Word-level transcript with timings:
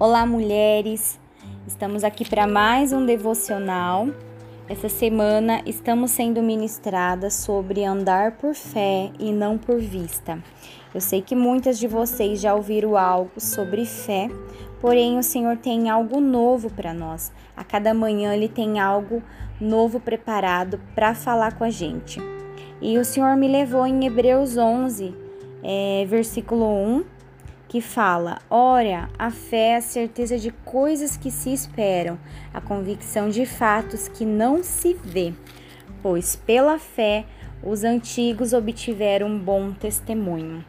Olá, 0.00 0.24
mulheres! 0.24 1.20
Estamos 1.66 2.04
aqui 2.04 2.26
para 2.26 2.46
mais 2.46 2.90
um 2.90 3.04
devocional. 3.04 4.08
Essa 4.66 4.88
semana 4.88 5.60
estamos 5.66 6.12
sendo 6.12 6.42
ministradas 6.42 7.34
sobre 7.34 7.84
andar 7.84 8.38
por 8.38 8.54
fé 8.54 9.10
e 9.18 9.30
não 9.30 9.58
por 9.58 9.78
vista. 9.78 10.42
Eu 10.94 11.02
sei 11.02 11.20
que 11.20 11.36
muitas 11.36 11.78
de 11.78 11.86
vocês 11.86 12.40
já 12.40 12.54
ouviram 12.54 12.96
algo 12.96 13.38
sobre 13.38 13.84
fé, 13.84 14.30
porém 14.80 15.18
o 15.18 15.22
Senhor 15.22 15.58
tem 15.58 15.90
algo 15.90 16.18
novo 16.18 16.70
para 16.70 16.94
nós. 16.94 17.30
A 17.54 17.62
cada 17.62 17.92
manhã 17.92 18.34
Ele 18.34 18.48
tem 18.48 18.80
algo 18.80 19.22
novo 19.60 20.00
preparado 20.00 20.80
para 20.94 21.14
falar 21.14 21.58
com 21.58 21.64
a 21.64 21.68
gente. 21.68 22.18
E 22.80 22.96
o 22.96 23.04
Senhor 23.04 23.36
me 23.36 23.48
levou 23.48 23.86
em 23.86 24.06
Hebreus 24.06 24.56
11, 24.56 25.14
é, 25.62 26.06
versículo 26.08 26.64
1 26.64 27.19
que 27.70 27.80
fala: 27.80 28.38
Ora, 28.50 29.08
a 29.16 29.30
fé 29.30 29.68
é 29.68 29.76
a 29.76 29.80
certeza 29.80 30.36
de 30.36 30.50
coisas 30.50 31.16
que 31.16 31.30
se 31.30 31.52
esperam, 31.52 32.18
a 32.52 32.60
convicção 32.60 33.28
de 33.28 33.46
fatos 33.46 34.08
que 34.08 34.24
não 34.24 34.60
se 34.64 34.92
vê. 34.92 35.32
Pois 36.02 36.34
pela 36.34 36.80
fé 36.80 37.24
os 37.62 37.84
antigos 37.84 38.52
obtiveram 38.52 39.28
um 39.28 39.38
bom 39.38 39.70
testemunho. 39.70 40.64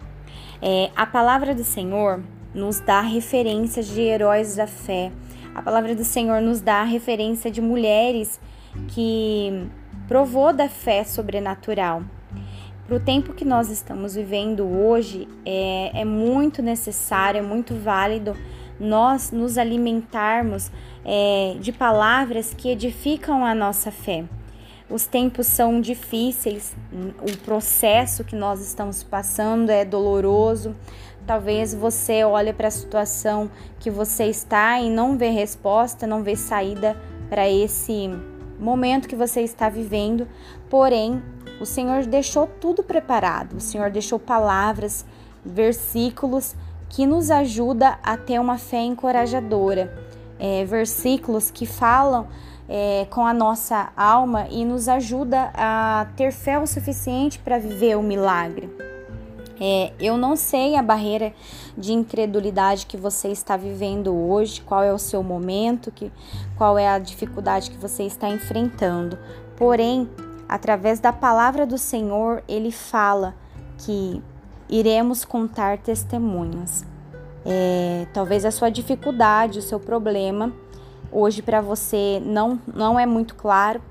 É, 0.62 0.92
a 0.96 1.08
palavra 1.08 1.56
do 1.56 1.64
Senhor 1.64 2.22
nos 2.54 2.80
dá 2.80 3.02
referências 3.02 3.88
de 3.88 4.02
heróis 4.02 4.56
da 4.56 4.68
fé. 4.68 5.12
A 5.56 5.62
palavra 5.64 5.96
do 5.96 6.04
Senhor 6.04 6.40
nos 6.40 6.62
dá 6.62 6.84
referência 6.84 7.50
de 7.50 7.62
mulheres 7.62 8.40
que 8.90 9.68
provou 10.08 10.54
da 10.54 10.70
fé 10.70 11.04
sobrenatural. 11.04 12.04
Para 12.92 12.98
o 12.98 13.00
tempo 13.00 13.32
que 13.32 13.46
nós 13.46 13.70
estamos 13.70 14.16
vivendo 14.16 14.68
hoje, 14.68 15.26
é, 15.46 16.02
é 16.02 16.04
muito 16.04 16.62
necessário, 16.62 17.40
é 17.40 17.42
muito 17.42 17.74
válido 17.74 18.36
nós 18.78 19.32
nos 19.32 19.58
alimentarmos 19.58 20.70
é, 21.06 21.56
de 21.62 21.72
palavras 21.72 22.54
que 22.54 22.68
edificam 22.68 23.46
a 23.46 23.56
nossa 23.56 23.92
fé. 23.92 24.26
Os 24.90 25.06
tempos 25.06 25.48
são 25.48 25.80
difíceis, 25.80 26.76
o 27.22 27.38
processo 27.46 28.26
que 28.26 28.36
nós 28.36 28.60
estamos 28.60 29.04
passando 29.04 29.70
é 29.70 29.86
doloroso. 29.86 30.76
Talvez 31.26 31.74
você 31.74 32.26
olhe 32.26 32.52
para 32.52 32.68
a 32.68 32.72
situação 32.72 33.50
que 33.80 33.90
você 33.90 34.26
está 34.26 34.82
e 34.82 34.90
não 34.90 35.18
vê 35.18 35.30
resposta, 35.30 36.06
não 36.06 36.24
vê 36.24 36.36
saída 36.36 37.02
para 37.30 37.50
esse 37.50 38.10
momento 38.60 39.08
que 39.08 39.16
você 39.16 39.40
está 39.40 39.70
vivendo, 39.70 40.28
porém 40.70 41.24
o 41.62 41.66
Senhor 41.66 42.06
deixou 42.06 42.48
tudo 42.48 42.82
preparado. 42.82 43.58
O 43.58 43.62
Senhor 43.62 43.92
deixou 43.92 44.18
palavras, 44.18 45.06
versículos 45.46 46.56
que 46.90 47.06
nos 47.06 47.30
ajuda 47.30 48.00
a 48.04 48.18
ter 48.18 48.40
uma 48.40 48.58
fé 48.58 48.82
encorajadora. 48.82 49.96
É, 50.40 50.66
versículos 50.66 51.52
que 51.52 51.68
falam 51.68 52.28
é, 52.68 53.06
com 53.12 53.24
a 53.24 53.34
nossa 53.34 53.92
alma 53.96 54.48
e 54.50 54.66
nos 54.66 54.90
ajuda 54.90 55.52
a 55.54 56.08
ter 56.18 56.32
fé 56.32 56.58
o 56.58 56.66
suficiente 56.66 57.38
para 57.38 57.60
viver 57.60 57.96
o 57.96 58.02
milagre. 58.02 58.68
É, 59.60 59.94
eu 60.00 60.18
não 60.18 60.36
sei 60.36 60.76
a 60.76 60.82
barreira 60.82 61.32
de 61.78 61.94
incredulidade 61.94 62.88
que 62.88 62.98
você 62.98 63.28
está 63.28 63.56
vivendo 63.56 64.12
hoje, 64.12 64.60
qual 64.62 64.82
é 64.82 64.92
o 64.92 64.98
seu 64.98 65.22
momento, 65.22 65.92
que, 65.92 66.12
qual 66.58 66.80
é 66.80 66.88
a 66.88 66.98
dificuldade 66.98 67.70
que 67.70 67.78
você 67.78 68.02
está 68.02 68.28
enfrentando. 68.28 69.20
Porém, 69.56 70.10
através 70.52 71.00
da 71.00 71.14
palavra 71.14 71.66
do 71.66 71.78
Senhor, 71.78 72.44
ele 72.46 72.74
fala 72.74 73.34
que 73.78 74.22
iremos 74.68 75.24
contar 75.24 75.78
testemunhas. 75.78 76.86
É, 77.46 78.06
talvez 78.14 78.44
a 78.44 78.52
sua 78.52 78.70
dificuldade, 78.70 79.60
o 79.60 79.62
seu 79.62 79.80
problema, 79.80 80.52
hoje 81.10 81.42
para 81.42 81.62
você 81.62 82.22
não, 82.26 82.60
não 82.68 83.00
é 83.00 83.06
muito 83.06 83.34
claro, 83.36 83.82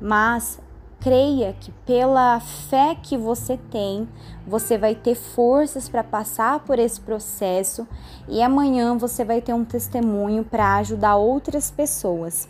mas 0.00 0.60
creia 1.00 1.52
que 1.58 1.72
pela 1.84 2.38
fé 2.38 2.94
que 2.94 3.16
você 3.16 3.58
tem, 3.68 4.08
você 4.46 4.78
vai 4.78 4.94
ter 4.94 5.16
forças 5.16 5.88
para 5.88 6.04
passar 6.04 6.60
por 6.60 6.78
esse 6.78 7.00
processo 7.00 7.86
e 8.28 8.40
amanhã 8.40 8.96
você 8.96 9.24
vai 9.24 9.40
ter 9.40 9.52
um 9.52 9.64
testemunho 9.64 10.44
para 10.44 10.76
ajudar 10.76 11.16
outras 11.16 11.72
pessoas. 11.72 12.48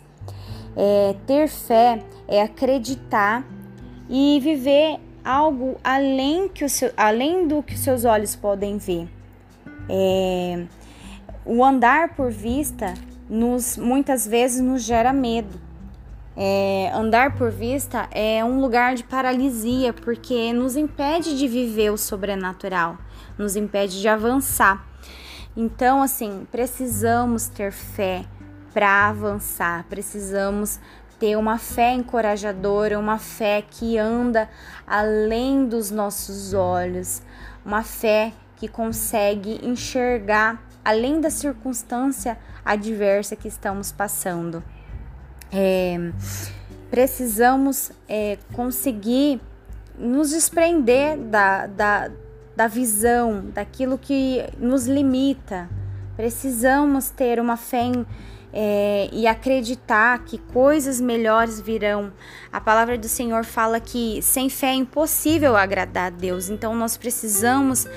É, 0.81 1.13
ter 1.27 1.49
fé 1.49 2.01
é 2.25 2.41
acreditar 2.41 3.45
e 4.09 4.39
viver 4.41 4.97
algo 5.25 5.77
além, 5.83 6.47
que 6.47 6.63
o 6.63 6.69
seu, 6.69 6.89
além 6.95 7.45
do 7.45 7.61
que 7.61 7.77
seus 7.77 8.05
olhos 8.05 8.33
podem 8.33 8.77
ver. 8.77 9.09
É, 9.89 10.65
o 11.45 11.65
andar 11.65 12.15
por 12.15 12.31
vista 12.31 12.93
nos 13.29 13.75
muitas 13.75 14.25
vezes 14.25 14.61
nos 14.61 14.81
gera 14.81 15.11
medo. 15.11 15.59
É, 16.37 16.89
andar 16.93 17.35
por 17.35 17.51
vista 17.51 18.07
é 18.11 18.41
um 18.45 18.61
lugar 18.61 18.95
de 18.95 19.03
paralisia 19.03 19.91
porque 19.91 20.53
nos 20.53 20.77
impede 20.77 21.37
de 21.37 21.45
viver 21.45 21.91
o 21.91 21.97
sobrenatural, 21.97 22.97
nos 23.37 23.57
impede 23.57 23.99
de 23.99 24.07
avançar. 24.07 24.87
Então, 25.57 26.01
assim, 26.01 26.47
precisamos 26.49 27.47
ter 27.47 27.73
fé, 27.73 28.23
para 28.73 29.09
avançar. 29.09 29.85
Precisamos 29.89 30.79
ter 31.19 31.35
uma 31.35 31.57
fé 31.57 31.93
encorajadora, 31.93 32.97
uma 32.97 33.17
fé 33.17 33.61
que 33.61 33.97
anda 33.97 34.49
além 34.87 35.67
dos 35.67 35.91
nossos 35.91 36.53
olhos, 36.53 37.21
uma 37.65 37.83
fé 37.83 38.31
que 38.55 38.67
consegue 38.67 39.59
enxergar 39.63 40.63
além 40.83 41.19
da 41.19 41.29
circunstância 41.29 42.37
adversa 42.63 43.35
que 43.35 43.47
estamos 43.47 43.91
passando. 43.91 44.63
É, 45.51 45.97
precisamos 46.89 47.91
é, 48.07 48.37
conseguir 48.53 49.41
nos 49.97 50.29
desprender 50.29 51.17
da, 51.17 51.67
da, 51.67 52.11
da 52.55 52.67
visão, 52.67 53.45
daquilo 53.53 53.97
que 53.97 54.43
nos 54.57 54.87
limita. 54.87 55.69
Precisamos 56.15 57.09
ter 57.09 57.39
uma 57.39 57.57
fé 57.57 57.83
em, 57.83 58.05
é, 58.53 59.09
e 59.11 59.27
acreditar 59.27 60.19
que 60.19 60.37
coisas 60.37 60.99
melhores 60.99 61.59
virão. 61.59 62.11
A 62.51 62.59
palavra 62.59 62.97
do 62.97 63.07
Senhor 63.07 63.43
fala 63.45 63.79
que 63.79 64.21
sem 64.21 64.49
fé 64.49 64.67
é 64.67 64.73
impossível 64.73 65.55
agradar 65.55 66.07
a 66.07 66.09
Deus, 66.09 66.49
então 66.49 66.75
nós 66.75 66.97
precisamos 66.97 67.87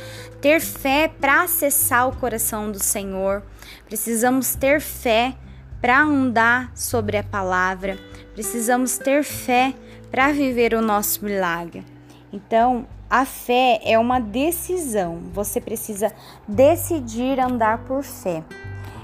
ter 0.41 0.61
fé 0.61 1.09
para 1.09 1.43
acessar 1.43 2.09
o 2.09 2.17
coração 2.17 2.71
do 2.71 2.83
Senhor, 2.83 3.43
precisamos 3.87 4.55
ter 4.55 4.81
fé 4.81 5.35
para 5.81 6.03
andar 6.03 6.71
sobre 6.75 7.17
a 7.17 7.23
palavra, 7.23 7.99
precisamos 8.35 8.99
ter 8.99 9.25
fé 9.25 9.75
para 10.11 10.33
viver 10.33 10.75
o 10.75 10.83
nosso 10.83 11.25
milagre. 11.25 11.85
Então, 12.33 12.87
a 13.09 13.25
fé 13.25 13.81
é 13.85 13.99
uma 13.99 14.21
decisão, 14.21 15.19
você 15.33 15.61
precisa 15.61 16.13
decidir 16.49 17.39
andar 17.41 17.79
por 17.85 18.03
fé. 18.03 18.43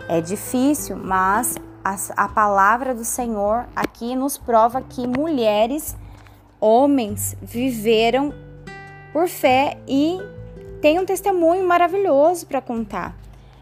É 0.09 0.23
difícil, 0.23 0.97
mas 0.97 1.57
a, 1.85 2.25
a 2.25 2.29
palavra 2.29 2.95
do 2.95 3.05
Senhor 3.05 3.67
aqui 3.77 4.17
nos 4.17 4.39
prova 4.39 4.81
que 4.81 5.07
mulheres, 5.07 5.95
homens 6.59 7.37
viveram 7.43 8.33
por 9.13 9.29
fé 9.29 9.77
e 9.87 10.19
tem 10.81 10.99
um 10.99 11.05
testemunho 11.05 11.67
maravilhoso 11.67 12.47
para 12.47 12.63
contar. 12.63 13.15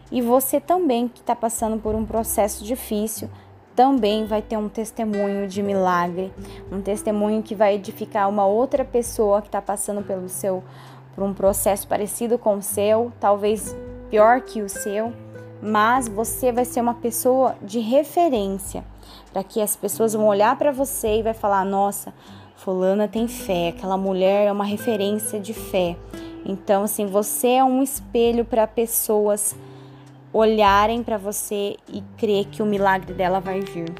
E 0.09 0.21
você 0.21 0.61
também 0.61 1.09
que 1.09 1.19
está 1.19 1.35
passando 1.35 1.81
por 1.81 1.93
um 1.93 2.05
processo 2.05 2.63
difícil, 2.63 3.29
também 3.75 4.25
vai 4.25 4.41
ter 4.41 4.55
um 4.55 4.69
testemunho 4.69 5.47
de 5.47 5.61
milagre, 5.61 6.33
um 6.71 6.81
testemunho 6.81 7.43
que 7.43 7.53
vai 7.53 7.75
edificar 7.75 8.29
uma 8.29 8.45
outra 8.45 8.85
pessoa 8.85 9.41
que 9.41 9.49
está 9.49 9.61
passando 9.61 10.01
pelo 10.01 10.29
seu 10.29 10.63
por 11.13 11.23
um 11.23 11.33
processo 11.33 11.87
parecido 11.87 12.37
com 12.37 12.55
o 12.55 12.61
seu, 12.61 13.11
talvez 13.19 13.75
pior 14.09 14.41
que 14.41 14.61
o 14.61 14.69
seu 14.69 15.11
mas 15.61 16.07
você 16.07 16.51
vai 16.51 16.65
ser 16.65 16.81
uma 16.81 16.93
pessoa 16.93 17.55
de 17.61 17.79
referência 17.79 18.83
para 19.31 19.43
que 19.43 19.61
as 19.61 19.75
pessoas 19.75 20.13
vão 20.13 20.27
olhar 20.27 20.57
para 20.57 20.71
você 20.71 21.19
e 21.19 21.23
vai 21.23 21.33
falar: 21.33 21.65
"Nossa, 21.65 22.13
fulana 22.55 23.07
tem 23.07 23.27
fé, 23.27 23.69
aquela 23.69 23.97
mulher 23.97 24.47
é 24.47 24.51
uma 24.51 24.65
referência 24.65 25.39
de 25.39 25.53
fé". 25.53 25.95
Então, 26.45 26.83
assim, 26.83 27.05
você 27.05 27.49
é 27.49 27.63
um 27.63 27.83
espelho 27.83 28.45
para 28.45 28.65
pessoas 28.65 29.55
olharem 30.31 31.03
para 31.03 31.17
você 31.17 31.75
e 31.87 32.01
crer 32.17 32.45
que 32.45 32.61
o 32.61 32.65
milagre 32.65 33.13
dela 33.13 33.39
vai 33.39 33.59
vir. 33.61 33.93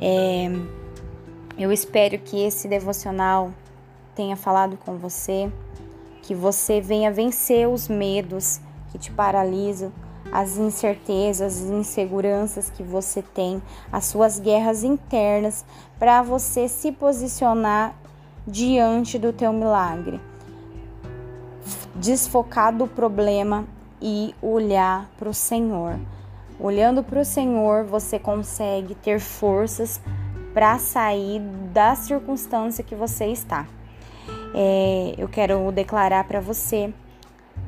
É, 0.00 0.50
eu 1.58 1.72
espero 1.72 2.18
que 2.18 2.44
esse 2.44 2.68
devocional 2.68 3.50
tenha 4.14 4.36
falado 4.36 4.76
com 4.76 4.96
você, 4.96 5.50
que 6.22 6.34
você 6.34 6.80
venha 6.80 7.10
vencer 7.10 7.68
os 7.68 7.88
medos 7.88 8.60
que 8.90 8.98
te 8.98 9.10
paralisam, 9.10 9.92
as 10.32 10.56
incertezas, 10.56 11.62
as 11.62 11.70
inseguranças 11.70 12.70
que 12.70 12.82
você 12.82 13.22
tem, 13.22 13.62
as 13.92 14.06
suas 14.06 14.38
guerras 14.38 14.84
internas, 14.84 15.64
para 15.98 16.22
você 16.22 16.68
se 16.68 16.92
posicionar 16.92 17.94
diante 18.46 19.18
do 19.18 19.32
teu 19.32 19.52
milagre. 19.52 20.20
Desfocar 21.94 22.72
do 22.72 22.86
problema 22.86 23.64
e 24.00 24.34
olhar 24.42 25.10
para 25.18 25.28
o 25.28 25.34
Senhor. 25.34 25.98
Olhando 26.58 27.02
para 27.02 27.20
o 27.20 27.24
Senhor, 27.24 27.84
você 27.84 28.18
consegue 28.18 28.94
ter 28.94 29.20
forças 29.20 30.00
para 30.54 30.78
sair 30.78 31.40
da 31.72 31.94
circunstância 31.94 32.82
que 32.82 32.94
você 32.94 33.26
está. 33.26 33.66
É, 34.54 35.14
eu 35.18 35.28
quero 35.28 35.70
declarar 35.70 36.24
para 36.24 36.40
você 36.40 36.92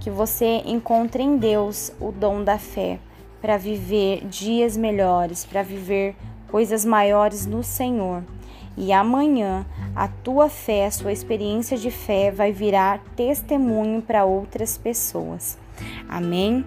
que 0.00 0.10
você 0.10 0.62
encontre 0.64 1.22
em 1.22 1.36
Deus 1.36 1.92
o 2.00 2.12
dom 2.12 2.42
da 2.42 2.58
fé 2.58 2.98
para 3.40 3.56
viver 3.56 4.26
dias 4.26 4.76
melhores, 4.76 5.44
para 5.44 5.62
viver 5.62 6.16
coisas 6.48 6.84
maiores 6.84 7.46
no 7.46 7.62
Senhor. 7.62 8.22
E 8.76 8.92
amanhã 8.92 9.66
a 9.94 10.08
tua 10.08 10.48
fé, 10.48 10.86
a 10.86 10.90
sua 10.90 11.12
experiência 11.12 11.76
de 11.76 11.90
fé 11.90 12.30
vai 12.30 12.52
virar 12.52 13.00
testemunho 13.16 14.00
para 14.00 14.24
outras 14.24 14.78
pessoas. 14.78 15.58
Amém? 16.08 16.64